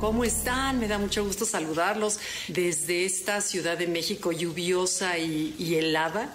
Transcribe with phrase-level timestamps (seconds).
[0.00, 0.78] ¿Cómo están?
[0.78, 2.18] Me da mucho gusto saludarlos
[2.48, 6.34] desde esta Ciudad de México lluviosa y, helada.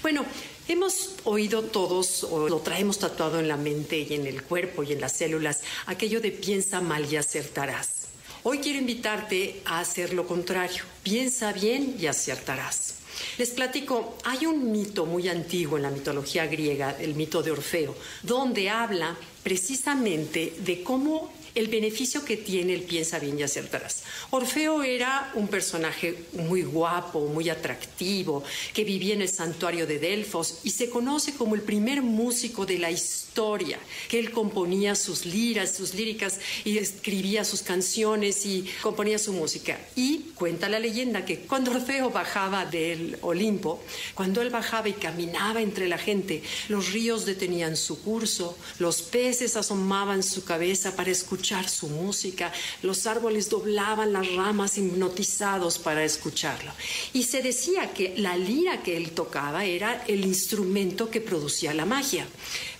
[0.00, 0.24] Bueno,
[0.68, 4.92] Hemos oído todos, o lo traemos tatuado en la mente y en el cuerpo y
[4.92, 8.06] en las células, aquello de piensa mal y acertarás.
[8.44, 10.84] Hoy quiero invitarte a hacer lo contrario.
[11.02, 12.94] Piensa bien y acertarás.
[13.38, 17.96] Les platico, hay un mito muy antiguo en la mitología griega, el mito de Orfeo,
[18.22, 24.02] donde habla precisamente de cómo el beneficio que tiene el piensa bien y acertarás.
[24.30, 28.42] Orfeo era un personaje muy guapo, muy atractivo,
[28.72, 32.78] que vivía en el santuario de Delfos y se conoce como el primer músico de
[32.78, 33.78] la historia,
[34.08, 39.78] que él componía sus liras, sus líricas y escribía sus canciones y componía su música.
[39.94, 43.82] Y cuenta la leyenda que cuando Orfeo bajaba del Olimpo,
[44.14, 49.31] cuando él bajaba y caminaba entre la gente, los ríos detenían su curso, los peces
[49.56, 56.72] asomaban su cabeza para escuchar su música, los árboles doblaban las ramas hipnotizados para escucharlo.
[57.12, 61.86] Y se decía que la lira que él tocaba era el instrumento que producía la
[61.86, 62.26] magia.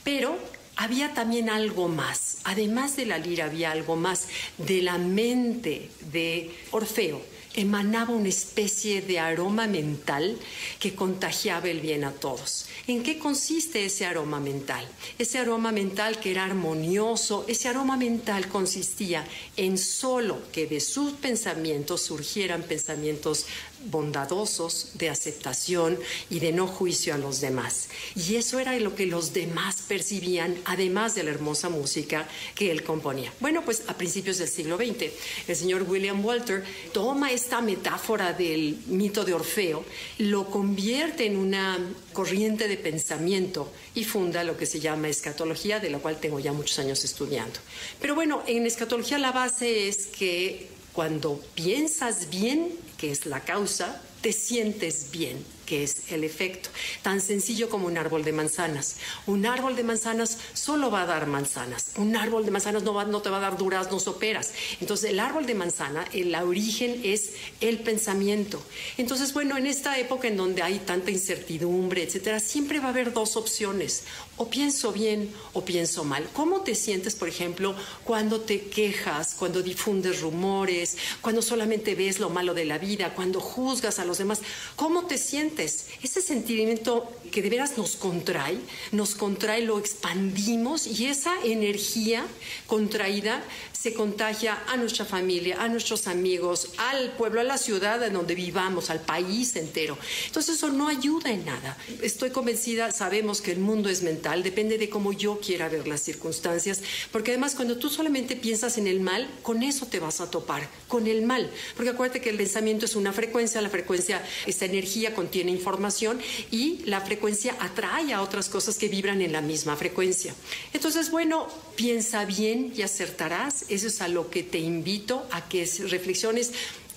[0.05, 0.37] Pero
[0.77, 2.39] había también algo más.
[2.45, 7.23] Además de la lira había algo más de la mente de Orfeo
[7.55, 10.39] emanaba una especie de aroma mental
[10.79, 12.67] que contagiaba el bien a todos.
[12.87, 14.87] ¿En qué consiste ese aroma mental?
[15.19, 21.13] Ese aroma mental que era armonioso, ese aroma mental consistía en solo que de sus
[21.13, 23.47] pensamientos surgieran pensamientos
[23.87, 25.99] bondadosos, de aceptación
[26.31, 27.89] y de no juicio a los demás.
[28.15, 32.85] Y eso era lo que los demás percibían, además de la hermosa música que él
[32.85, 33.33] componía.
[33.41, 35.13] Bueno, pues a principios del siglo XX,
[35.49, 39.85] el señor William Walter toma esta metáfora del mito de Orfeo,
[40.19, 41.77] lo convierte en una
[42.13, 46.53] corriente de pensamiento y funda lo que se llama escatología, de la cual tengo ya
[46.53, 47.59] muchos años estudiando.
[48.01, 54.01] Pero bueno, en escatología la base es que cuando piensas bien, que es la causa,
[54.21, 56.71] te sientes bien es el efecto.
[57.03, 58.97] Tan sencillo como un árbol de manzanas.
[59.27, 61.93] Un árbol de manzanas solo va a dar manzanas.
[61.97, 64.53] Un árbol de manzanas no, va, no te va a dar duraznos o peras.
[64.81, 68.63] Entonces, el árbol de manzana, el origen es el pensamiento.
[68.97, 73.13] Entonces, bueno, en esta época en donde hay tanta incertidumbre, etcétera, siempre va a haber
[73.13, 74.05] dos opciones.
[74.37, 76.29] O pienso bien o pienso mal.
[76.33, 82.31] ¿Cómo te sientes, por ejemplo, cuando te quejas, cuando difundes rumores, cuando solamente ves lo
[82.31, 84.41] malo de la vida, cuando juzgas a los demás?
[84.77, 85.62] ¿Cómo te sientes?
[85.63, 88.59] Ese sentimiento que de veras nos contrae,
[88.93, 92.25] nos contrae, lo expandimos y esa energía
[92.67, 93.43] contraída
[93.83, 98.37] se contagia a nuestra familia, a nuestros amigos, al pueblo, a la ciudad en donde
[98.37, 99.99] vivamos, al país entero.
[100.27, 101.77] Entonces eso no ayuda en nada.
[102.01, 106.01] Estoy convencida, sabemos que el mundo es mental, depende de cómo yo quiera ver las
[106.01, 106.81] circunstancias,
[107.11, 110.69] porque además cuando tú solamente piensas en el mal, con eso te vas a topar,
[110.87, 111.51] con el mal.
[111.75, 116.21] Porque acuérdate que el pensamiento es una frecuencia, la frecuencia, esta energía contiene información
[116.51, 120.35] y la frecuencia atrae a otras cosas que vibran en la misma frecuencia.
[120.73, 125.69] Entonces, bueno, piensa bien y acertarás eso es a lo que te invito a que
[125.89, 126.53] reflexiones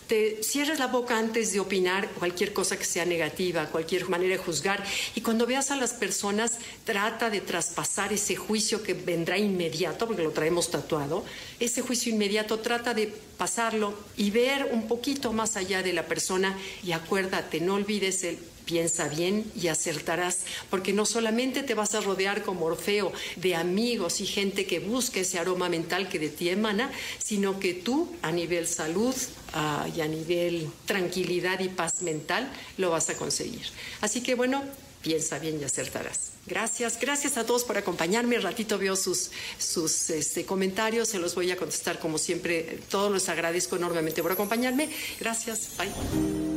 [0.07, 4.37] te cierres la boca antes de opinar cualquier cosa que sea negativa, cualquier manera de
[4.37, 4.83] juzgar.
[5.15, 10.23] Y cuando veas a las personas, trata de traspasar ese juicio que vendrá inmediato, porque
[10.23, 11.23] lo traemos tatuado.
[11.59, 13.07] Ese juicio inmediato trata de
[13.37, 16.57] pasarlo y ver un poquito más allá de la persona.
[16.83, 20.39] Y acuérdate, no olvides el Piensa bien y acertarás,
[20.69, 25.21] porque no solamente te vas a rodear como Orfeo de amigos y gente que busque
[25.21, 29.15] ese aroma mental que de ti emana, sino que tú a nivel salud
[29.53, 33.67] ah, y a nivel tranquilidad y paz mental lo vas a conseguir.
[34.01, 34.63] Así que bueno,
[35.01, 36.31] piensa bien y acertarás.
[36.47, 38.35] Gracias, gracias a todos por acompañarme.
[38.35, 42.79] El ratito veo sus, sus este, comentarios, se los voy a contestar como siempre.
[42.89, 44.89] Todos los agradezco enormemente por acompañarme.
[45.19, 46.54] Gracias, bye.